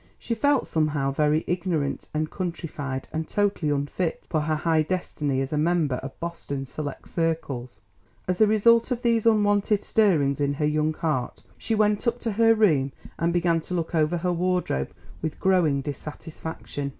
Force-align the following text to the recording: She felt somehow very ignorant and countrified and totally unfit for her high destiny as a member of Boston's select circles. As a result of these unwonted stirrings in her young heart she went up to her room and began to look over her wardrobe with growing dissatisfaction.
She 0.17 0.33
felt 0.33 0.65
somehow 0.65 1.11
very 1.11 1.43
ignorant 1.45 2.09
and 2.11 2.31
countrified 2.31 3.07
and 3.13 3.29
totally 3.29 3.69
unfit 3.71 4.25
for 4.27 4.41
her 4.41 4.55
high 4.55 4.81
destiny 4.81 5.41
as 5.41 5.53
a 5.53 5.59
member 5.59 5.97
of 5.97 6.19
Boston's 6.19 6.71
select 6.71 7.07
circles. 7.07 7.81
As 8.27 8.41
a 8.41 8.47
result 8.47 8.89
of 8.89 9.03
these 9.03 9.27
unwonted 9.27 9.83
stirrings 9.83 10.41
in 10.41 10.55
her 10.55 10.65
young 10.65 10.95
heart 10.95 11.43
she 11.55 11.75
went 11.75 12.07
up 12.07 12.19
to 12.21 12.31
her 12.31 12.55
room 12.55 12.93
and 13.19 13.31
began 13.31 13.61
to 13.61 13.75
look 13.75 13.93
over 13.93 14.17
her 14.17 14.33
wardrobe 14.33 14.89
with 15.21 15.39
growing 15.39 15.81
dissatisfaction. 15.81 16.89